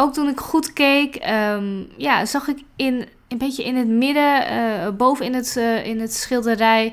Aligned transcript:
Ook 0.00 0.12
toen 0.12 0.28
ik 0.28 0.40
goed 0.40 0.72
keek, 0.72 1.14
ehm, 1.14 1.82
ja, 1.96 2.24
zag 2.24 2.48
ik 2.48 2.58
in, 2.76 3.08
een 3.28 3.38
beetje 3.38 3.64
in 3.64 3.76
het 3.76 3.88
midden, 3.88 4.52
uh, 4.52 4.88
boven 4.90 5.24
in 5.24 5.34
het, 5.34 5.54
uh, 5.58 5.86
in 5.86 6.00
het 6.00 6.14
schilderij, 6.14 6.92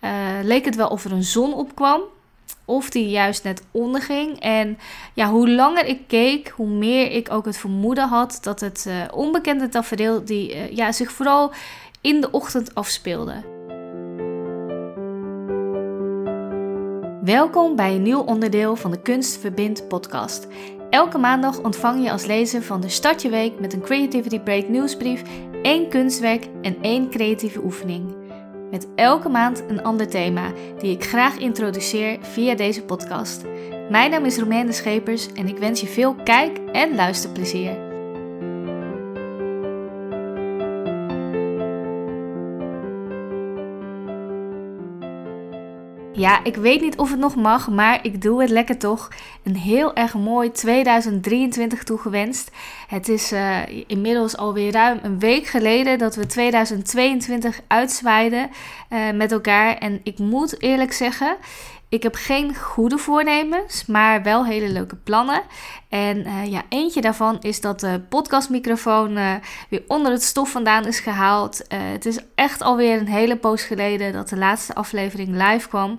uh, 0.00 0.10
leek 0.42 0.64
het 0.64 0.76
wel 0.76 0.88
of 0.88 1.04
er 1.04 1.12
een 1.12 1.22
zon 1.22 1.54
opkwam. 1.54 2.00
Of 2.64 2.90
die 2.90 3.08
juist 3.08 3.44
net 3.44 3.62
onderging. 3.70 4.40
En 4.40 4.78
ja, 5.14 5.30
hoe 5.30 5.50
langer 5.50 5.86
ik 5.86 6.00
keek, 6.06 6.48
hoe 6.48 6.68
meer 6.68 7.10
ik 7.10 7.32
ook 7.32 7.44
het 7.44 7.56
vermoeden 7.56 8.08
had 8.08 8.38
dat 8.42 8.60
het 8.60 8.88
onbekende 9.12 9.68
tafereel 9.68 10.24
die 10.24 10.74
ja, 10.74 10.92
zich 10.92 11.12
vooral 11.12 11.52
in 12.00 12.20
de 12.20 12.30
ochtend 12.30 12.74
afspeelde. 12.74 13.34
Welkom 17.22 17.76
bij 17.76 17.94
een 17.94 18.02
nieuw 18.02 18.20
onderdeel 18.20 18.76
van 18.76 18.90
de 18.90 19.02
Kunst 19.02 19.38
Verbind 19.38 19.88
podcast. 19.88 20.46
Elke 20.96 21.18
maandag 21.18 21.58
ontvang 21.62 22.02
je 22.04 22.10
als 22.10 22.26
lezer 22.26 22.62
van 22.62 22.80
de 22.80 22.88
Start 22.88 23.22
Je 23.22 23.28
Week 23.28 23.60
met 23.60 23.72
een 23.72 23.80
Creativity 23.80 24.40
Break 24.40 24.68
nieuwsbrief 24.68 25.22
één 25.62 25.88
kunstwerk 25.88 26.48
en 26.62 26.76
één 26.80 27.10
creatieve 27.10 27.64
oefening. 27.64 28.14
Met 28.70 28.86
elke 28.94 29.28
maand 29.28 29.64
een 29.68 29.82
ander 29.82 30.08
thema 30.08 30.52
die 30.78 30.90
ik 30.90 31.04
graag 31.04 31.38
introduceer 31.38 32.18
via 32.20 32.54
deze 32.54 32.84
podcast. 32.84 33.44
Mijn 33.90 34.10
naam 34.10 34.24
is 34.24 34.38
Romaine 34.38 34.72
Schepers 34.72 35.32
en 35.32 35.48
ik 35.48 35.58
wens 35.58 35.80
je 35.80 35.86
veel 35.86 36.14
kijk- 36.14 36.58
en 36.72 36.94
luisterplezier. 36.94 37.85
Ja, 46.16 46.44
ik 46.44 46.56
weet 46.56 46.80
niet 46.80 46.96
of 46.96 47.10
het 47.10 47.18
nog 47.18 47.36
mag, 47.36 47.68
maar 47.68 47.98
ik 48.02 48.22
doe 48.22 48.40
het 48.40 48.50
lekker 48.50 48.78
toch. 48.78 49.08
Een 49.42 49.56
heel 49.56 49.94
erg 49.94 50.14
mooi 50.14 50.50
2023 50.50 51.82
toegewenst. 51.82 52.50
Het 52.88 53.08
is 53.08 53.32
uh, 53.32 53.58
inmiddels 53.86 54.36
alweer 54.36 54.72
ruim 54.72 54.98
een 55.02 55.18
week 55.18 55.46
geleden 55.46 55.98
dat 55.98 56.14
we 56.14 56.26
2022 56.26 57.60
uitzwaaiden 57.66 58.50
uh, 58.90 59.10
met 59.10 59.32
elkaar. 59.32 59.78
En 59.78 60.00
ik 60.02 60.18
moet 60.18 60.62
eerlijk 60.62 60.92
zeggen, 60.92 61.36
ik 61.88 62.02
heb 62.02 62.14
geen 62.14 62.54
goede 62.54 62.98
voornemens, 62.98 63.86
maar 63.86 64.22
wel 64.22 64.44
hele 64.44 64.68
leuke 64.68 64.96
plannen. 64.96 65.42
En 65.88 66.18
uh, 66.18 66.46
ja, 66.46 66.62
eentje 66.68 67.00
daarvan 67.00 67.36
is 67.40 67.60
dat 67.60 67.80
de 67.80 68.00
podcastmicrofoon 68.08 69.16
uh, 69.16 69.34
weer 69.68 69.82
onder 69.86 70.12
het 70.12 70.22
stof 70.22 70.50
vandaan 70.50 70.86
is 70.86 71.00
gehaald. 71.00 71.60
Uh, 71.60 71.78
het 71.92 72.06
is 72.06 72.18
echt 72.34 72.62
alweer 72.62 72.98
een 72.98 73.08
hele 73.08 73.36
poos 73.36 73.62
geleden 73.62 74.12
dat 74.12 74.28
de 74.28 74.36
laatste 74.36 74.74
aflevering 74.74 75.28
live 75.28 75.68
kwam. 75.68 75.98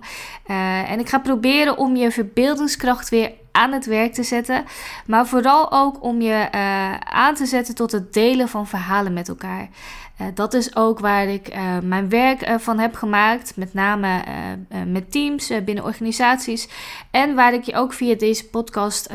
en 0.86 1.00
ik 1.00 1.08
ga 1.08 1.18
proberen 1.18 1.76
om 1.76 1.96
je 1.96 2.10
verbeeldingskracht 2.10 3.08
weer 3.08 3.32
aan 3.52 3.72
het 3.72 3.86
werk 3.86 4.12
te 4.12 4.22
zetten. 4.22 4.64
Maar 5.06 5.26
vooral 5.26 5.72
ook 5.72 6.02
om 6.02 6.20
je 6.20 6.48
aan 7.04 7.34
te 7.34 7.46
zetten 7.46 7.74
tot 7.74 7.92
het 7.92 8.12
delen 8.12 8.48
van 8.48 8.66
verhalen 8.66 9.12
met 9.12 9.28
elkaar. 9.28 9.68
Uh, 10.20 10.26
dat 10.34 10.54
is 10.54 10.76
ook 10.76 10.98
waar 10.98 11.26
ik 11.26 11.54
uh, 11.54 11.78
mijn 11.78 12.08
werk 12.08 12.48
uh, 12.48 12.58
van 12.58 12.78
heb 12.78 12.94
gemaakt, 12.94 13.56
met 13.56 13.74
name 13.74 14.22
met 14.86 15.12
teams 15.12 15.52
binnen 15.64 15.84
organisaties 15.84 16.68
en 17.10 17.34
waar 17.34 17.54
ik 17.54 17.62
je 17.62 17.74
ook 17.74 17.92
via 17.92 18.14
deze 18.14 18.48
podcast 18.48 19.12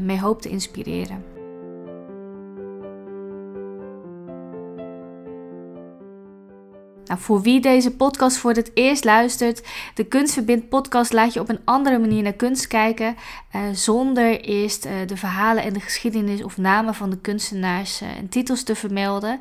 mee 0.00 0.20
hoop 0.20 0.42
te 0.42 0.48
inspireren. 0.48 1.33
Nou, 7.06 7.20
voor 7.20 7.42
wie 7.42 7.60
deze 7.60 7.90
podcast 7.90 8.36
voor 8.36 8.52
het 8.52 8.70
eerst 8.74 9.04
luistert, 9.04 9.66
de 9.94 10.04
Kunstverbind 10.04 10.68
podcast 10.68 11.12
laat 11.12 11.32
je 11.32 11.40
op 11.40 11.48
een 11.48 11.60
andere 11.64 11.98
manier 11.98 12.22
naar 12.22 12.32
kunst 12.32 12.66
kijken, 12.66 13.16
uh, 13.54 13.60
zonder 13.72 14.40
eerst 14.40 14.86
uh, 14.86 14.92
de 15.06 15.16
verhalen 15.16 15.62
en 15.62 15.72
de 15.72 15.80
geschiedenis 15.80 16.42
of 16.42 16.56
namen 16.56 16.94
van 16.94 17.10
de 17.10 17.18
kunstenaars 17.18 18.02
uh, 18.02 18.08
en 18.16 18.28
titels 18.28 18.62
te 18.62 18.74
vermelden. 18.74 19.40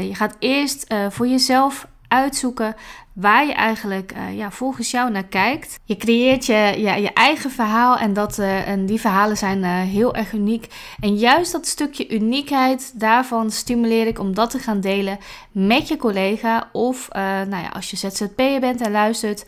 je 0.00 0.14
gaat 0.14 0.36
eerst 0.38 0.94
voor 1.10 1.26
jezelf 1.26 1.86
uitzoeken 2.08 2.74
waar 3.16 3.46
je 3.46 3.52
eigenlijk 3.52 4.12
uh, 4.16 4.36
ja, 4.36 4.50
volgens 4.50 4.90
jou 4.90 5.10
naar 5.10 5.24
kijkt. 5.24 5.78
Je 5.84 5.96
creëert 5.96 6.46
je, 6.46 6.74
ja, 6.76 6.94
je 6.94 7.12
eigen 7.12 7.50
verhaal 7.50 7.96
en, 7.96 8.12
dat, 8.12 8.38
uh, 8.38 8.68
en 8.68 8.86
die 8.86 9.00
verhalen 9.00 9.36
zijn 9.36 9.58
uh, 9.58 9.80
heel 9.80 10.14
erg 10.14 10.32
uniek. 10.32 10.66
En 11.00 11.16
juist 11.16 11.52
dat 11.52 11.66
stukje 11.66 12.08
uniekheid, 12.08 13.00
daarvan 13.00 13.50
stimuleer 13.50 14.06
ik 14.06 14.18
om 14.18 14.34
dat 14.34 14.50
te 14.50 14.58
gaan 14.58 14.80
delen 14.80 15.18
met 15.52 15.88
je 15.88 15.96
collega. 15.96 16.68
Of 16.72 17.08
nou 17.48 17.62
ja, 17.62 17.68
als 17.68 17.90
je 17.90 17.96
ZZP'er 17.96 18.60
bent 18.60 18.80
en 18.80 18.90
luistert, 18.90 19.44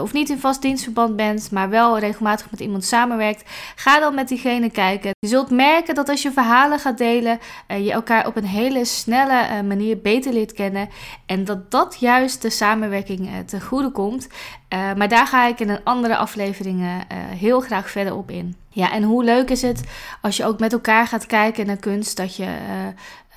of 0.00 0.12
niet 0.12 0.30
in 0.30 0.38
vast 0.38 0.62
dienstverband 0.62 1.16
bent, 1.16 1.50
maar 1.50 1.70
wel 1.70 1.98
regelmatig 1.98 2.50
met 2.50 2.60
iemand 2.60 2.84
samenwerkt, 2.84 3.50
ga 3.74 4.00
dan 4.00 4.14
met 4.14 4.28
diegene 4.28 4.70
kijken. 4.70 5.10
Je 5.18 5.28
zult 5.28 5.50
merken 5.50 5.94
dat 5.94 6.08
als 6.08 6.22
je 6.22 6.32
verhalen 6.32 6.78
gaat 6.78 6.98
delen, 6.98 7.38
je 7.66 7.92
elkaar 7.92 8.26
op 8.26 8.36
een 8.36 8.44
hele 8.44 8.84
snelle 8.84 9.62
manier 9.62 10.00
beter 10.00 10.32
leert 10.32 10.52
kennen. 10.52 10.88
En 11.26 11.44
dat 11.44 11.70
dat 11.70 11.96
juist 12.00 12.42
de 12.42 12.50
samenwerking 12.50 13.03
samenwerking 13.04 13.28
uh, 13.28 13.46
te 13.46 13.60
goede 13.60 13.90
komt. 13.90 14.28
Uh, 14.74 14.94
maar 14.94 15.08
daar 15.08 15.26
ga 15.26 15.46
ik 15.46 15.60
in 15.60 15.68
een 15.68 15.84
andere 15.84 16.16
aflevering 16.16 16.80
uh, 16.80 16.96
heel 17.38 17.60
graag 17.60 17.90
verder 17.90 18.14
op 18.14 18.30
in. 18.30 18.56
Ja, 18.68 18.92
en 18.92 19.02
hoe 19.02 19.24
leuk 19.24 19.50
is 19.50 19.62
het 19.62 19.82
als 20.20 20.36
je 20.36 20.44
ook 20.44 20.58
met 20.58 20.72
elkaar 20.72 21.06
gaat 21.06 21.26
kijken 21.26 21.66
naar 21.66 21.76
kunst, 21.76 22.16
dat 22.16 22.36
je 22.36 22.46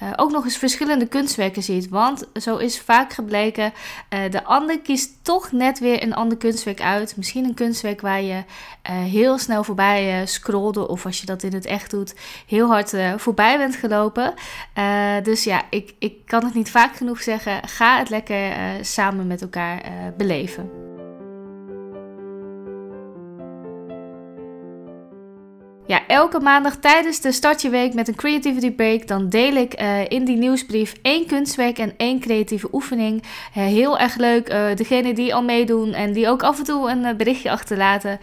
uh, 0.03 0.09
ook 0.16 0.31
nog 0.31 0.44
eens 0.44 0.58
verschillende 0.58 1.08
kunstwerken 1.08 1.63
ziet. 1.63 1.90
Want 1.90 2.28
zo 2.34 2.58
is 2.58 2.80
vaak 2.80 3.13
gebleken, 3.13 3.74
uh, 4.13 4.19
de 4.31 4.44
ander 4.44 4.80
kiest 4.80 5.24
toch 5.24 5.52
net 5.52 5.80
weer 5.80 6.03
een 6.03 6.13
ander 6.16 6.38
kunstwerk 6.38 6.81
uit. 6.81 7.18
Misschien 7.18 7.46
een 7.46 7.53
kunstwerk 7.53 8.02
waar 8.02 8.22
je 8.22 8.34
uh, 8.34 8.44
heel 8.84 9.38
snel 9.38 9.63
voorbij 9.63 10.25
scrolde, 10.25 10.88
of 10.88 11.06
als 11.06 11.19
je 11.19 11.25
dat 11.25 11.44
in 11.44 11.53
het 11.53 11.66
echt 11.66 11.91
doet, 11.91 12.16
heel 12.47 12.68
hard 12.68 12.94
voorbij 13.18 13.57
bent 13.57 13.75
gelopen. 13.75 14.34
dus 15.24 15.44
ja, 15.44 15.62
ik, 15.69 15.94
ik 16.00 16.25
kan 16.25 16.46
het 16.46 16.53
niet 16.53 16.72
vaak 16.72 16.96
genoeg 16.96 17.22
zeggen. 17.22 17.68
Ga 17.68 17.97
het 17.97 18.09
lekker 18.09 18.53
samen 18.81 19.28
met 19.28 19.41
elkaar 19.41 19.81
beleven. 20.18 20.97
Ja, 25.88 26.08
elke 26.08 26.40
maandag 26.40 26.75
tijdens 26.75 27.20
de 27.20 27.31
Startje 27.31 27.70
Week 27.70 27.94
met 27.94 28.08
een 28.08 28.16
Creativity 28.16 28.72
Break, 28.72 29.08
dan 29.08 29.30
deel 29.30 29.56
ik 29.56 29.81
uh, 29.81 30.09
in 30.09 30.25
die 30.25 30.38
nieuwsbrief 30.38 30.94
één 31.02 31.25
kunstwerk 31.25 31.78
en 31.78 31.94
één 31.98 32.20
creatieve 32.20 32.68
oefening. 32.72 33.24
Uh, 33.24 33.30
heel 33.64 34.00
erg 34.00 34.16
leuk. 34.16 34.50
Uh, 34.50 34.75
degene 34.75 35.14
die 35.14 35.36
al 35.36 35.44
meedoen 35.44 35.94
en 35.94 36.14
die 36.14 36.30
ook 36.30 36.44
af 36.44 36.58
en 36.58 36.64
toe 36.64 36.90
een 36.90 37.18
berichtje 37.18 37.52
achterlaten. 37.52 38.20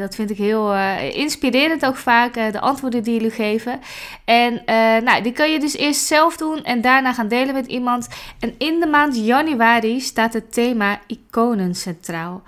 dat 0.00 0.14
vind 0.14 0.30
ik 0.30 0.36
heel 0.36 0.74
inspirerend 0.98 1.86
ook 1.86 1.96
vaak, 1.96 2.34
de 2.34 2.60
antwoorden 2.60 3.02
die 3.02 3.14
jullie 3.14 3.30
geven. 3.30 3.80
En 4.24 4.62
nou, 5.04 5.22
die 5.22 5.32
kan 5.32 5.50
je 5.50 5.60
dus 5.60 5.76
eerst 5.76 6.06
zelf 6.06 6.36
doen 6.36 6.64
en 6.64 6.80
daarna 6.80 7.12
gaan 7.12 7.28
delen 7.28 7.54
met 7.54 7.66
iemand. 7.66 8.08
En 8.38 8.54
in 8.58 8.80
de 8.80 8.86
maand 8.86 9.16
januari 9.16 10.00
staat 10.00 10.32
het 10.32 10.52
thema 10.52 11.00
iconen 11.06 11.74
centraal. 11.74 12.42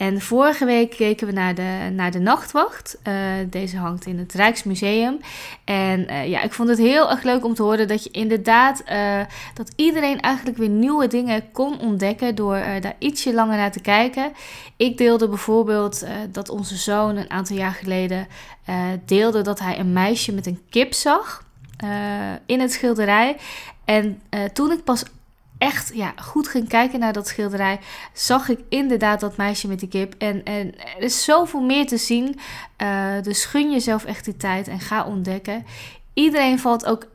En 0.00 0.20
vorige 0.20 0.64
week 0.64 0.90
keken 0.90 1.26
we 1.26 1.32
naar 1.32 1.54
de, 1.54 1.90
naar 1.92 2.10
de 2.10 2.18
Nachtwacht. 2.18 2.98
Uh, 3.08 3.14
deze 3.50 3.76
hangt 3.76 4.06
in 4.06 4.18
het 4.18 4.32
Rijksmuseum. 4.32 5.20
En 5.64 6.00
uh, 6.00 6.28
ja, 6.28 6.42
ik 6.42 6.52
vond 6.52 6.68
het 6.68 6.78
heel 6.78 7.10
erg 7.10 7.22
leuk 7.22 7.44
om 7.44 7.54
te 7.54 7.62
horen 7.62 7.88
dat 7.88 8.04
je 8.04 8.10
inderdaad, 8.10 8.82
uh, 8.92 9.20
dat 9.54 9.72
iedereen 9.76 10.20
eigenlijk 10.20 10.58
weer 10.58 10.68
nieuwe 10.68 11.06
dingen 11.06 11.52
kon 11.52 11.80
ontdekken 11.80 12.34
door 12.34 12.62
daar 12.80 12.94
ietsje 12.98 13.34
langer 13.34 13.56
naar 13.56 13.72
te 13.72 13.80
kijken. 13.80 14.32
Ik 14.76 14.98
deelde 14.98 15.28
bijvoorbeeld 15.28 16.06
dat 16.30 16.48
onze 16.48 16.76
zoon 16.76 17.16
een 17.16 17.30
aantal 17.30 17.56
jaar 17.56 17.72
geleden 17.72 18.26
deelde 19.04 19.42
dat 19.42 19.58
hij 19.58 19.78
een 19.78 19.92
meisje 19.92 20.32
met 20.32 20.46
een 20.46 20.60
kip 20.70 20.92
zag. 20.92 21.44
in 22.46 22.60
het 22.60 22.72
schilderij. 22.72 23.36
En 23.84 24.22
toen 24.52 24.72
ik 24.72 24.84
pas 24.84 25.04
echt 25.60 25.90
ja, 25.94 26.12
goed 26.16 26.48
ging 26.48 26.68
kijken 26.68 26.98
naar 26.98 27.12
dat 27.12 27.28
schilderij, 27.28 27.80
zag 28.12 28.48
ik 28.48 28.60
inderdaad 28.68 29.20
dat 29.20 29.36
meisje 29.36 29.68
met 29.68 29.80
die 29.80 29.88
kip. 29.88 30.14
En, 30.18 30.44
en 30.44 30.74
er 30.96 31.02
is 31.02 31.24
zoveel 31.24 31.60
meer 31.60 31.86
te 31.86 31.96
zien. 31.96 32.38
Uh, 32.82 33.22
dus 33.22 33.44
gun 33.44 33.70
jezelf 33.70 34.04
echt 34.04 34.24
die 34.24 34.36
tijd 34.36 34.68
en 34.68 34.80
ga 34.80 35.04
ontdekken. 35.04 35.66
Iedereen 36.14 36.58
valt 36.58 36.86
ook 36.86 37.06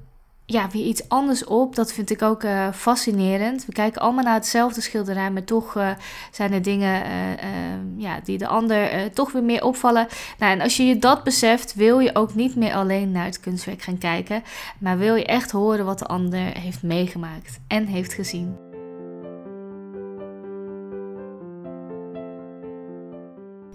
ja, 0.46 0.70
weer 0.70 0.86
iets 0.86 1.10
anders 1.10 1.44
op. 1.44 1.76
Dat 1.76 1.94
vind 1.94 2.10
ik 2.10 2.22
ook 2.22 2.44
uh, 2.44 2.72
fascinerend. 2.72 3.66
We 3.66 3.72
kijken 3.72 4.02
allemaal 4.02 4.24
naar 4.24 4.34
hetzelfde 4.34 4.82
schilderij, 4.82 5.32
maar 5.32 5.44
toch 5.44 5.76
uh, 5.76 5.90
zijn 6.32 6.54
er 6.54 6.62
dingen 6.62 7.04
uh, 7.06 8.04
ja, 8.04 8.20
die 8.24 8.38
de 8.38 8.48
ander 8.48 9.12
toch 9.14 9.32
weer 9.32 9.44
meer 9.44 9.64
opvallen. 9.64 10.08
Nou, 10.40 10.52
en 10.52 10.62
als 10.62 10.78
je 10.78 10.86
je 10.86 10.98
dat 10.98 11.24
beseft, 11.24 11.74
wil 11.74 12.00
je 12.00 12.16
ook 12.16 12.36
niet 12.36 12.56
meer 12.56 12.74
alleen 12.74 13.12
naar 13.12 13.26
het 13.26 13.40
kunstwerk 13.40 13.82
gaan 13.82 13.98
kijken, 13.98 14.44
maar 14.80 14.98
wil 14.98 15.16
je 15.16 15.26
echt 15.26 15.52
horen 15.52 15.86
wat 15.86 16.00
de 16.00 16.06
ander 16.06 16.60
heeft 16.60 16.84
meegemaakt 16.84 17.60
en 17.68 17.86
heeft 17.86 18.14
gezien. 18.14 18.65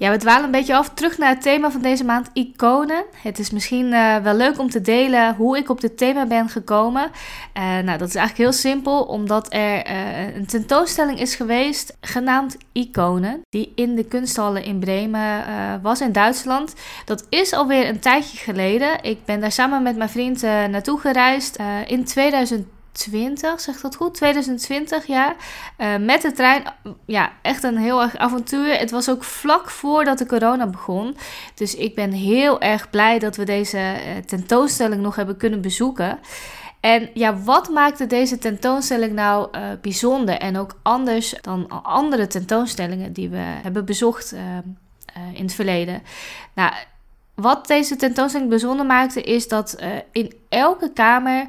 Ja, 0.00 0.11
we 0.11 0.17
dwalen 0.17 0.44
een 0.44 0.50
beetje 0.50 0.76
af. 0.76 0.91
Terug 0.94 1.19
naar 1.19 1.29
het 1.29 1.43
thema 1.43 1.70
van 1.70 1.82
deze 1.82 2.05
maand, 2.05 2.31
iconen. 2.32 3.05
Het 3.23 3.38
is 3.38 3.50
misschien 3.50 3.87
uh, 3.87 4.17
wel 4.17 4.35
leuk 4.35 4.58
om 4.58 4.70
te 4.70 4.81
delen 4.81 5.35
hoe 5.35 5.58
ik 5.58 5.69
op 5.69 5.81
dit 5.81 5.97
thema 5.97 6.26
ben 6.26 6.49
gekomen. 6.49 7.11
Uh, 7.56 7.62
nou, 7.62 7.99
dat 7.99 8.08
is 8.08 8.14
eigenlijk 8.14 8.37
heel 8.37 8.52
simpel, 8.52 9.02
omdat 9.02 9.52
er 9.52 9.91
uh, 9.91 10.37
een 10.37 10.47
tentoonstelling 10.47 11.20
is 11.20 11.35
geweest 11.35 11.97
genaamd 12.00 12.56
Iconen, 12.73 13.41
die 13.49 13.73
in 13.75 13.94
de 13.94 14.05
kunsthallen 14.05 14.64
in 14.64 14.79
Bremen 14.79 15.44
was 15.82 16.00
in 16.00 16.12
Duitsland. 16.12 16.75
Dat 17.05 17.26
is 17.29 17.52
alweer 17.52 17.88
een 17.88 18.00
tijdje 18.00 18.37
geleden. 18.37 19.02
Ik 19.02 19.25
ben 19.25 19.41
daar 19.41 19.52
samen 19.52 19.82
met 19.82 19.97
mijn 19.97 20.11
vriend 20.11 20.43
naartoe 20.43 21.00
gereisd 21.00 21.58
in 21.87 22.05
2020. 22.05 22.79
20, 22.93 23.61
zegt 23.61 23.83
dat 23.83 23.97
goed? 23.97 24.15
2020, 24.15 25.07
ja. 25.07 25.35
Uh, 25.79 25.97
met 25.97 26.23
de 26.23 26.33
trein. 26.33 26.63
Ja, 27.07 27.33
echt 27.43 27.63
een 27.63 27.77
heel 27.77 28.03
erg 28.03 28.17
avontuur. 28.17 28.79
Het 28.79 28.91
was 28.91 29.11
ook 29.11 29.25
vlak 29.25 29.71
voordat 29.71 30.19
de 30.19 30.27
corona 30.27 30.67
begon. 30.67 31.17
Dus 31.55 31.75
ik 31.75 31.95
ben 31.95 32.13
heel 32.13 32.61
erg 32.61 32.91
blij 32.91 33.19
dat 33.19 33.37
we 33.37 33.45
deze 33.45 33.79
uh, 33.79 34.17
tentoonstelling 34.27 35.03
nog 35.03 35.17
hebben 35.17 35.37
kunnen 35.37 35.61
bezoeken. 35.61 36.19
En 36.81 37.11
ja, 37.15 37.37
wat 37.37 37.69
maakte 37.69 38.07
deze 38.07 38.39
tentoonstelling 38.39 39.13
nou 39.13 39.49
uh, 39.53 39.63
bijzonder 39.81 40.39
en 40.39 40.59
ook 40.59 40.79
anders 40.83 41.35
dan 41.41 41.83
andere 41.83 42.27
tentoonstellingen 42.27 43.13
die 43.13 43.29
we 43.29 43.43
hebben 43.63 43.85
bezocht 43.85 44.35
in 45.35 45.43
het 45.43 45.55
verleden? 45.55 46.03
Nou, 46.55 46.73
wat 47.35 47.67
deze 47.67 47.97
tentoonstelling 47.97 48.51
bijzonder 48.51 48.87
maakte, 48.87 49.23
is 49.23 49.49
dat 49.49 49.83
in 50.13 50.35
elke 50.49 50.93
kamer 50.93 51.49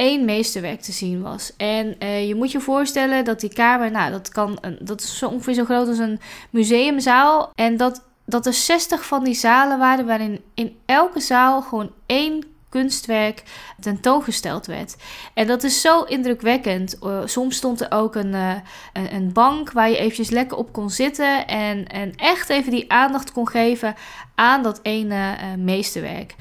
één 0.00 0.24
meesterwerk 0.24 0.80
te 0.80 0.92
zien 0.92 1.22
was. 1.22 1.52
En 1.56 1.96
uh, 2.02 2.28
je 2.28 2.34
moet 2.34 2.50
je 2.50 2.60
voorstellen 2.60 3.24
dat 3.24 3.40
die 3.40 3.52
kamer, 3.52 3.90
nou, 3.90 4.10
dat, 4.10 4.28
kan 4.28 4.58
een, 4.60 4.78
dat 4.80 5.00
is 5.00 5.22
ongeveer 5.22 5.54
zo 5.54 5.64
groot 5.64 5.88
als 5.88 5.98
een 5.98 6.20
museumzaal. 6.50 7.50
En 7.54 7.76
dat, 7.76 8.02
dat 8.24 8.46
er 8.46 8.52
60 8.52 9.06
van 9.06 9.24
die 9.24 9.34
zalen 9.34 9.78
waren 9.78 10.06
waarin 10.06 10.40
in 10.54 10.76
elke 10.86 11.20
zaal 11.20 11.62
gewoon 11.62 11.92
één 12.06 12.44
kunstwerk 12.70 13.42
tentoongesteld 13.80 14.66
werd. 14.66 14.96
En 15.34 15.46
dat 15.46 15.62
is 15.62 15.80
zo 15.80 16.02
indrukwekkend. 16.02 16.98
Uh, 17.02 17.20
soms 17.24 17.56
stond 17.56 17.80
er 17.80 17.92
ook 17.92 18.14
een, 18.14 18.32
uh, 18.32 18.54
een, 18.92 19.14
een, 19.14 19.32
bank 19.32 19.72
waar 19.72 19.90
je 19.90 19.96
eventjes 19.96 20.30
lekker 20.30 20.56
op 20.56 20.72
kon 20.72 20.90
zitten 20.90 21.46
en, 21.46 21.86
en 21.86 22.14
echt 22.16 22.48
even 22.48 22.70
die 22.70 22.92
aandacht 22.92 23.32
kon 23.32 23.48
geven 23.48 23.94
aan 24.34 24.62
dat 24.62 24.80
ene 24.82 25.14
uh, 25.14 25.64
meesterwerk. 25.64 26.34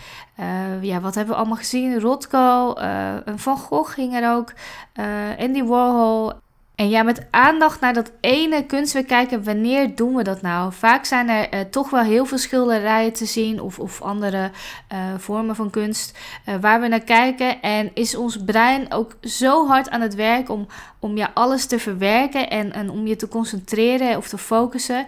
ja, 0.82 1.00
wat 1.00 1.16
hebben 1.16 1.34
we 1.34 1.40
allemaal 1.40 1.58
gezien? 1.58 2.00
Rothko, 2.00 2.74
Van 3.36 3.58
Gogh 3.58 3.94
ging 3.94 4.16
er 4.16 4.32
ook, 4.32 4.54
Andy 5.38 5.64
Warhol 5.64 6.34
en 6.80 6.90
ja, 6.90 7.04
met 7.04 7.26
aandacht 7.32 7.80
naar 7.80 7.94
dat 7.94 8.12
ene 8.22 8.66
kunstwerk 8.66 9.08
kijken, 9.08 9.44
wanneer 9.44 9.96
doen 9.96 10.16
we 10.16 10.24
dat 10.24 10.42
nou? 10.42 10.74
Vaak 10.74 11.06
zijn 11.06 11.30
er 11.30 11.54
uh, 11.54 11.60
toch 11.60 11.90
wel 11.90 12.04
heel 12.04 12.26
veel 12.26 12.38
schilderijen 12.38 13.14
te 13.14 13.26
zien 13.26 13.62
of, 13.62 13.80
of 13.80 14.02
andere 14.02 14.52
uh, 14.94 14.98
vormen 15.18 15.56
van 15.56 15.70
kunst 15.70 16.18
uh, 16.46 16.56
waar 16.62 16.82
we 16.82 16.88
naar 16.88 17.04
kijken. 17.04 17.62
En 17.62 17.92
is 17.94 18.16
ons 18.16 18.44
brein 18.46 18.94
ook 18.94 19.18
zo 19.22 19.68
hard 19.68 19.90
aan 19.90 20.02
het 20.02 20.16
werk 20.16 20.50
om, 20.50 20.68
om 21.00 21.18
ja, 21.18 21.32
alles 21.34 21.66
te 21.66 21.80
verwerken 21.80 22.50
en, 22.50 22.74
en 22.74 22.90
om 22.90 23.08
je 23.08 23.16
te 23.16 23.28
concentreren 23.28 24.18
of 24.18 24.28
te 24.28 24.38
focussen. 24.38 25.06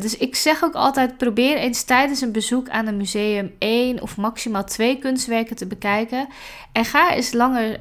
dus 0.00 0.16
ik 0.16 0.36
zeg 0.36 0.64
ook 0.64 0.74
altijd: 0.74 1.16
probeer 1.16 1.56
eens 1.56 1.82
tijdens 1.84 2.20
een 2.20 2.32
bezoek 2.32 2.68
aan 2.68 2.86
een 2.86 2.96
museum 2.96 3.54
één 3.58 4.02
of 4.02 4.16
maximaal 4.16 4.64
twee 4.64 4.98
kunstwerken 4.98 5.56
te 5.56 5.66
bekijken. 5.66 6.28
En 6.72 6.84
ga 6.84 7.14
eens 7.14 7.32
langer 7.32 7.78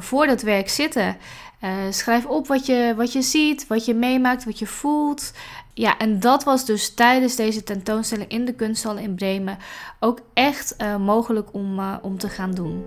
voor 0.00 0.26
dat 0.26 0.42
werk 0.42 0.68
zitten. 0.68 1.16
Uh, 1.64 1.70
schrijf 1.90 2.26
op 2.26 2.46
wat 2.46 2.66
je, 2.66 2.92
wat 2.96 3.12
je 3.12 3.22
ziet, 3.22 3.66
wat 3.66 3.84
je 3.84 3.94
meemaakt, 3.94 4.44
wat 4.44 4.58
je 4.58 4.66
voelt. 4.66 5.32
Ja, 5.74 5.98
en 5.98 6.20
dat 6.20 6.44
was 6.44 6.64
dus 6.64 6.94
tijdens 6.94 7.36
deze 7.36 7.62
tentoonstelling 7.62 8.30
in 8.30 8.44
de 8.44 8.54
kunsthal 8.54 8.96
in 8.96 9.14
Bremen 9.14 9.58
ook 10.00 10.20
echt 10.34 10.74
uh, 10.78 10.96
mogelijk 10.96 11.48
om, 11.52 11.78
uh, 11.78 11.96
om 12.02 12.18
te 12.18 12.28
gaan 12.28 12.50
doen. 12.50 12.84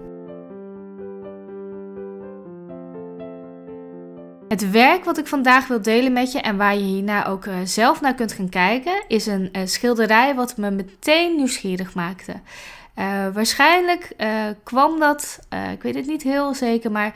Het 4.47 4.71
werk 4.71 5.03
wat 5.03 5.17
ik 5.17 5.27
vandaag 5.27 5.67
wil 5.67 5.81
delen 5.81 6.13
met 6.13 6.31
je 6.31 6.39
en 6.41 6.57
waar 6.57 6.75
je 6.75 6.83
hierna 6.83 7.25
ook 7.25 7.45
zelf 7.63 8.01
naar 8.01 8.15
kunt 8.15 8.31
gaan 8.31 8.49
kijken, 8.49 9.03
is 9.07 9.25
een 9.25 9.51
schilderij 9.63 10.35
wat 10.35 10.57
me 10.57 10.71
meteen 10.71 11.35
nieuwsgierig 11.35 11.93
maakte. 11.93 12.33
Uh, 12.99 13.27
waarschijnlijk 13.33 14.13
uh, 14.17 14.43
kwam 14.63 14.99
dat, 14.99 15.39
uh, 15.53 15.71
ik 15.71 15.81
weet 15.81 15.95
het 15.95 16.05
niet 16.05 16.23
heel 16.23 16.53
zeker, 16.53 16.91
maar 16.91 17.13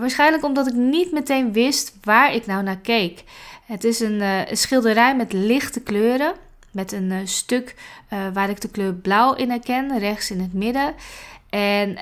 waarschijnlijk 0.00 0.44
omdat 0.44 0.66
ik 0.66 0.74
niet 0.74 1.12
meteen 1.12 1.52
wist 1.52 1.94
waar 2.02 2.34
ik 2.34 2.46
nou 2.46 2.62
naar 2.62 2.78
keek. 2.78 3.24
Het 3.66 3.84
is 3.84 4.00
een, 4.00 4.20
een 4.20 4.56
schilderij 4.56 5.16
met 5.16 5.32
lichte 5.32 5.80
kleuren, 5.80 6.34
met 6.70 6.92
een 6.92 7.28
stuk 7.28 7.74
waar 8.32 8.50
ik 8.50 8.60
de 8.60 8.68
kleur 8.68 8.94
blauw 8.94 9.34
in 9.34 9.50
herken, 9.50 9.98
rechts 9.98 10.30
in 10.30 10.40
het 10.40 10.52
midden. 10.52 10.94
En 11.50 11.98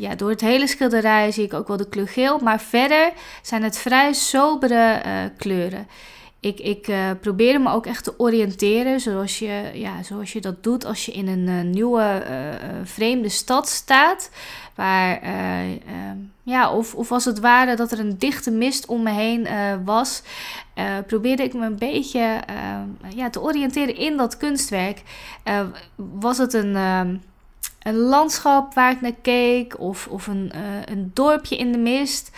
ja, 0.00 0.14
door 0.14 0.30
het 0.30 0.40
hele 0.40 0.66
schilderij 0.66 1.32
zie 1.32 1.44
ik 1.44 1.54
ook 1.54 1.68
wel 1.68 1.76
de 1.76 1.88
kleur 1.88 2.08
geel, 2.08 2.38
maar 2.38 2.60
verder 2.60 3.12
zijn 3.42 3.62
het 3.62 3.78
vrij 3.78 4.12
sobere 4.12 5.02
kleuren 5.36 5.86
ik, 6.44 6.60
ik 6.60 6.88
uh, 6.88 7.10
probeerde 7.20 7.58
me 7.58 7.70
ook 7.70 7.86
echt 7.86 8.04
te 8.04 8.18
oriënteren 8.18 9.00
zoals 9.00 9.38
je, 9.38 9.70
ja, 9.74 10.02
zoals 10.02 10.32
je 10.32 10.40
dat 10.40 10.62
doet 10.62 10.84
als 10.84 11.06
je 11.06 11.12
in 11.12 11.28
een 11.28 11.48
uh, 11.48 11.72
nieuwe, 11.72 12.24
uh, 12.28 12.68
vreemde 12.84 13.28
stad 13.28 13.68
staat. 13.68 14.30
Waar, 14.74 15.20
ja, 16.42 16.72
of, 16.72 16.94
of 16.94 17.12
als 17.12 17.24
het 17.24 17.40
ware 17.40 17.76
dat 17.76 17.92
er 17.92 17.98
een 17.98 18.18
dichte 18.18 18.50
mist 18.50 18.86
om 18.86 19.02
me 19.02 19.10
heen 19.10 19.46
was, 19.84 20.22
probeerde 21.06 21.42
ik 21.42 21.54
me 21.54 21.66
een 21.66 21.78
beetje 21.78 22.40
ja, 23.14 23.30
te 23.30 23.40
oriënteren 23.40 23.96
in 23.96 24.16
dat 24.16 24.36
kunstwerk. 24.36 25.02
was 25.94 26.38
het 26.38 26.52
een 26.52 26.76
een 27.82 27.96
landschap 27.96 28.74
waar 28.74 28.92
ik 28.92 29.00
naar 29.00 29.14
keek, 29.22 29.80
of, 29.80 30.06
of 30.06 30.26
een, 30.26 30.52
een 30.84 31.10
dorpje 31.14 31.56
in 31.56 31.72
de 31.72 31.78
mist. 31.78 32.30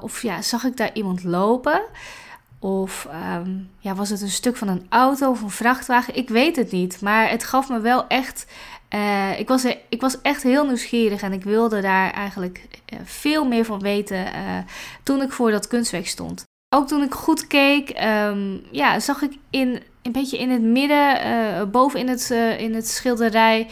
of 0.00 0.22
ja, 0.22 0.42
zag 0.42 0.64
ik 0.64 0.76
daar 0.76 0.90
iemand 0.92 1.24
lopen? 1.24 1.82
Of 2.60 3.06
ehm, 3.10 3.50
ja, 3.78 3.94
was 3.94 4.10
het 4.10 4.20
een 4.20 4.28
stuk 4.28 4.56
van 4.56 4.68
een 4.68 4.86
auto 4.88 5.30
of 5.30 5.42
een 5.42 5.50
vrachtwagen? 5.50 6.16
Ik 6.16 6.28
weet 6.28 6.56
het 6.56 6.72
niet. 6.72 7.00
Maar 7.00 7.30
het 7.30 7.44
gaf 7.44 7.68
me 7.68 7.80
wel 7.80 8.06
echt. 8.06 8.46
Uh, 8.94 9.38
ik, 9.38 9.48
was 9.48 9.64
ik 9.88 10.00
was 10.00 10.20
echt 10.22 10.42
heel 10.42 10.66
nieuwsgierig 10.66 11.22
en 11.22 11.32
ik 11.32 11.44
wilde 11.44 11.80
daar 11.80 12.10
eigenlijk 12.10 12.68
uh, 12.92 12.98
veel 13.04 13.44
meer 13.44 13.64
van 13.64 13.80
weten 13.80 14.26
uh, 14.26 14.58
toen 15.02 15.22
ik 15.22 15.32
voor 15.32 15.50
dat 15.50 15.66
kunstwerk 15.66 16.06
stond. 16.06 16.44
Ook 16.74 16.86
toen 16.86 17.02
ik 17.02 17.14
goed 17.14 17.46
keek, 17.46 18.00
um, 18.04 18.62
ja, 18.70 19.00
zag 19.00 19.22
ik 19.22 19.36
in, 19.50 19.82
een 20.02 20.12
beetje 20.12 20.38
in 20.38 20.50
het 20.50 20.62
midden, 20.62 21.70
boven 21.70 22.00
in 22.00 22.08
het, 22.08 22.30
in 22.58 22.74
het 22.74 22.88
schilderij, 22.88 23.68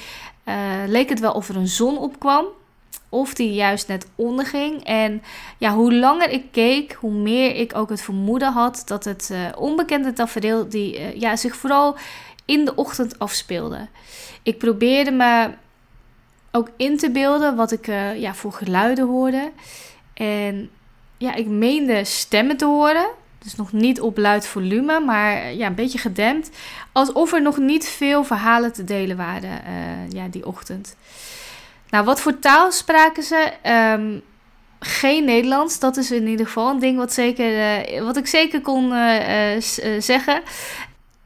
leek 0.86 1.08
het 1.08 1.20
wel 1.20 1.32
of 1.32 1.48
er 1.48 1.56
een 1.56 1.68
zon 1.68 1.98
opkwam 1.98 2.46
of 3.08 3.34
die 3.34 3.52
juist 3.52 3.88
net 3.88 4.06
onderging. 4.14 4.84
En 4.84 5.22
ja, 5.58 5.74
hoe 5.74 5.94
langer 5.94 6.30
ik 6.30 6.44
keek, 6.50 6.92
hoe 6.92 7.12
meer 7.12 7.54
ik 7.54 7.76
ook 7.76 7.88
het 7.88 8.02
vermoeden 8.02 8.52
had 8.52 8.82
dat 8.86 9.04
het 9.04 9.28
uh, 9.32 9.38
onbekende 9.56 10.12
tafereel 10.12 10.68
die 10.68 10.98
uh, 10.98 11.14
ja, 11.14 11.36
zich 11.36 11.56
vooral 11.56 11.96
in 12.44 12.64
de 12.64 12.74
ochtend 12.74 13.18
afspeelde. 13.18 13.88
Ik 14.42 14.58
probeerde 14.58 15.10
me 15.10 15.50
ook 16.50 16.70
in 16.76 16.96
te 16.96 17.10
beelden 17.10 17.56
wat 17.56 17.72
ik 17.72 17.86
uh, 17.86 18.20
ja, 18.20 18.34
voor 18.34 18.52
geluiden 18.52 19.06
hoorde. 19.06 19.50
En 20.14 20.70
ja, 21.18 21.34
ik 21.34 21.46
meende 21.46 22.04
stemmen 22.04 22.56
te 22.56 22.64
horen. 22.64 23.06
Dus 23.38 23.56
nog 23.56 23.72
niet 23.72 24.00
op 24.00 24.18
luid 24.18 24.46
volume, 24.46 25.00
maar 25.00 25.52
ja, 25.52 25.66
een 25.66 25.74
beetje 25.74 25.98
gedempt. 25.98 26.50
Alsof 26.92 27.32
er 27.32 27.42
nog 27.42 27.56
niet 27.56 27.88
veel 27.88 28.24
verhalen 28.24 28.72
te 28.72 28.84
delen 28.84 29.16
waren 29.16 29.60
ja, 30.08 30.28
die 30.28 30.46
ochtend. 30.46 30.96
Nou, 31.96 32.08
wat 32.08 32.20
voor 32.20 32.38
taal 32.38 32.72
spraken 32.72 33.22
ze? 33.22 33.52
Um, 33.94 34.22
geen 34.80 35.24
Nederlands. 35.24 35.78
Dat 35.78 35.96
is 35.96 36.10
in 36.10 36.26
ieder 36.26 36.46
geval 36.46 36.70
een 36.70 36.78
ding 36.78 36.98
wat, 36.98 37.12
zeker, 37.12 37.80
uh, 37.94 38.02
wat 38.02 38.16
ik 38.16 38.26
zeker 38.26 38.60
kon 38.60 38.92
uh, 38.92 39.54
uh, 39.54 39.60
zeggen. 39.98 40.42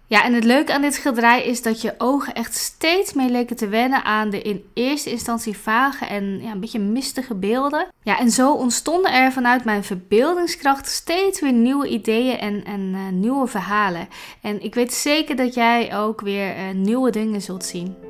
Ja, 0.06 0.24
en 0.24 0.34
het 0.34 0.44
leuke 0.44 0.72
aan 0.72 0.82
dit 0.82 0.94
schilderij 0.94 1.44
is 1.44 1.62
dat 1.62 1.80
je 1.82 1.94
ogen 1.98 2.34
echt 2.34 2.54
steeds 2.54 3.12
meer 3.12 3.28
leken 3.28 3.56
te 3.56 3.68
wennen 3.68 4.04
aan 4.04 4.30
de 4.30 4.42
in 4.42 4.64
eerste 4.74 5.10
instantie 5.10 5.56
vage 5.56 6.04
en 6.06 6.42
ja, 6.42 6.50
een 6.50 6.60
beetje 6.60 6.78
mistige 6.78 7.34
beelden. 7.34 7.86
Ja, 8.02 8.18
en 8.18 8.30
zo 8.30 8.52
ontstonden 8.52 9.12
er 9.12 9.32
vanuit 9.32 9.64
mijn 9.64 9.84
verbeeldingskracht 9.84 10.88
steeds 10.88 11.40
weer 11.40 11.52
nieuwe 11.52 11.88
ideeën 11.88 12.38
en, 12.38 12.64
en 12.64 13.20
nieuwe 13.20 13.46
verhalen. 13.46 14.08
En 14.40 14.62
ik 14.62 14.74
weet 14.74 14.92
zeker 14.92 15.36
dat 15.36 15.54
jij 15.54 15.96
ook 15.96 16.20
weer 16.20 16.74
nieuwe 16.74 17.10
dingen 17.10 17.42
zult 17.42 17.64
zien. 17.64 18.09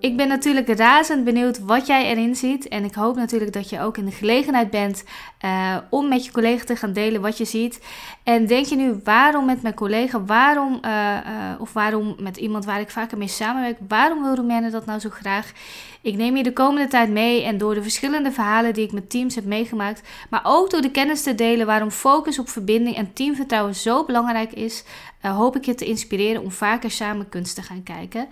Ik 0.00 0.16
ben 0.16 0.28
natuurlijk 0.28 0.78
razend 0.78 1.24
benieuwd 1.24 1.58
wat 1.58 1.86
jij 1.86 2.04
erin 2.04 2.36
ziet. 2.36 2.68
En 2.68 2.84
ik 2.84 2.94
hoop 2.94 3.16
natuurlijk 3.16 3.52
dat 3.52 3.70
je 3.70 3.80
ook 3.80 3.96
in 3.96 4.04
de 4.04 4.10
gelegenheid 4.10 4.70
bent 4.70 5.04
uh, 5.44 5.76
om 5.90 6.08
met 6.08 6.24
je 6.24 6.32
collega 6.32 6.64
te 6.64 6.76
gaan 6.76 6.92
delen 6.92 7.20
wat 7.20 7.38
je 7.38 7.44
ziet. 7.44 7.80
En 8.22 8.46
denk 8.46 8.66
je 8.66 8.76
nu, 8.76 9.00
waarom 9.04 9.44
met 9.44 9.62
mijn 9.62 9.74
collega, 9.74 10.24
waarom, 10.24 10.80
uh, 10.84 10.90
uh, 10.90 11.60
of 11.60 11.72
waarom 11.72 12.16
met 12.18 12.36
iemand 12.36 12.64
waar 12.64 12.80
ik 12.80 12.90
vaker 12.90 13.18
mee 13.18 13.28
samenwerk, 13.28 13.78
waarom 13.88 14.22
wil 14.22 14.34
Roemene 14.34 14.70
dat 14.70 14.86
nou 14.86 15.00
zo 15.00 15.10
graag? 15.10 15.52
Ik 16.08 16.16
neem 16.16 16.36
je 16.36 16.42
de 16.42 16.52
komende 16.52 16.88
tijd 16.88 17.10
mee 17.10 17.42
en 17.44 17.58
door 17.58 17.74
de 17.74 17.82
verschillende 17.82 18.32
verhalen 18.32 18.74
die 18.74 18.84
ik 18.84 18.92
met 18.92 19.10
teams 19.10 19.34
heb 19.34 19.44
meegemaakt, 19.44 20.08
maar 20.30 20.40
ook 20.42 20.70
door 20.70 20.80
de 20.80 20.90
kennis 20.90 21.22
te 21.22 21.34
delen 21.34 21.66
waarom 21.66 21.90
focus 21.90 22.38
op 22.38 22.48
verbinding 22.48 22.96
en 22.96 23.12
teamvertrouwen 23.12 23.74
zo 23.74 24.04
belangrijk 24.04 24.52
is, 24.52 24.84
uh, 25.22 25.36
hoop 25.36 25.56
ik 25.56 25.64
je 25.64 25.74
te 25.74 25.84
inspireren 25.84 26.42
om 26.42 26.50
vaker 26.50 26.90
samen 26.90 27.28
kunst 27.28 27.54
te 27.54 27.62
gaan 27.62 27.82
kijken. 27.82 28.28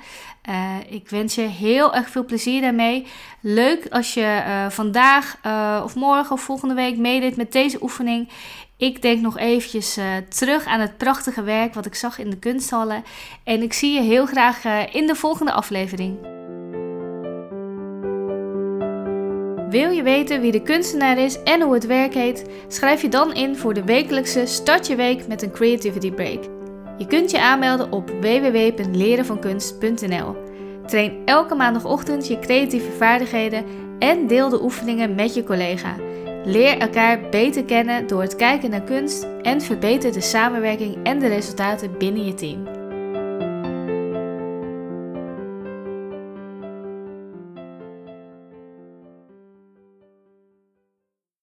Uh, 0.48 0.74
ik 0.88 1.08
wens 1.08 1.34
je 1.34 1.40
heel 1.40 1.94
erg 1.94 2.08
veel 2.08 2.24
plezier 2.24 2.60
daarmee. 2.60 3.06
Leuk 3.40 3.86
als 3.90 4.14
je 4.14 4.42
uh, 4.46 4.70
vandaag 4.70 5.36
of 5.84 5.94
morgen 5.94 6.32
of 6.32 6.40
volgende 6.40 6.74
week 6.74 6.96
meedeed 6.96 7.36
met 7.36 7.52
deze 7.52 7.82
oefening. 7.82 8.28
Ik 8.76 9.02
denk 9.02 9.20
nog 9.20 9.38
eventjes 9.38 9.98
terug 10.28 10.66
aan 10.66 10.80
het 10.80 10.96
prachtige 10.96 11.42
werk 11.42 11.74
wat 11.74 11.86
ik 11.86 11.94
zag 11.94 12.18
in 12.18 12.30
de 12.30 12.38
kunsthallen. 12.38 13.04
En 13.44 13.62
ik 13.62 13.72
zie 13.72 13.92
je 13.92 14.00
heel 14.00 14.26
graag 14.26 14.64
in 14.92 15.06
de 15.06 15.14
volgende 15.14 15.52
aflevering. 15.52 16.35
Wil 19.76 19.90
je 19.90 20.02
weten 20.02 20.40
wie 20.40 20.52
de 20.52 20.62
kunstenaar 20.62 21.18
is 21.18 21.42
en 21.42 21.60
hoe 21.60 21.74
het 21.74 21.86
werk 21.86 22.14
heet? 22.14 22.44
Schrijf 22.68 23.02
je 23.02 23.08
dan 23.08 23.34
in 23.34 23.56
voor 23.56 23.74
de 23.74 23.84
wekelijkse 23.84 24.46
Start 24.46 24.86
je 24.86 24.96
Week 24.96 25.26
met 25.26 25.42
een 25.42 25.50
Creativity 25.50 26.12
Break. 26.12 26.44
Je 26.98 27.06
kunt 27.06 27.30
je 27.30 27.40
aanmelden 27.40 27.92
op 27.92 28.10
www.lerenvankunst.nl. 28.20 30.36
Train 30.86 31.22
elke 31.24 31.54
maandagochtend 31.54 32.28
je 32.28 32.38
creatieve 32.38 32.90
vaardigheden 32.90 33.64
en 33.98 34.26
deel 34.26 34.48
de 34.48 34.62
oefeningen 34.62 35.14
met 35.14 35.34
je 35.34 35.44
collega. 35.44 35.96
Leer 36.44 36.78
elkaar 36.78 37.28
beter 37.30 37.64
kennen 37.64 38.06
door 38.06 38.22
het 38.22 38.36
kijken 38.36 38.70
naar 38.70 38.84
kunst 38.84 39.26
en 39.42 39.60
verbeter 39.60 40.12
de 40.12 40.20
samenwerking 40.20 40.96
en 41.02 41.18
de 41.18 41.26
resultaten 41.26 41.98
binnen 41.98 42.24
je 42.24 42.34
team. 42.34 42.75